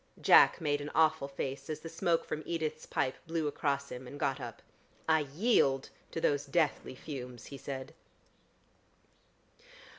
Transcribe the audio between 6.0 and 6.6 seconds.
to those